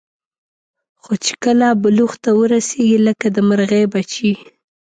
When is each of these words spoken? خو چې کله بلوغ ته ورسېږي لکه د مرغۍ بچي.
خو 1.01 1.13
چې 1.23 1.33
کله 1.43 1.67
بلوغ 1.81 2.11
ته 2.23 2.29
ورسېږي 2.39 2.99
لکه 3.07 3.27
د 3.35 3.37
مرغۍ 3.47 3.83
بچي. 3.93 4.33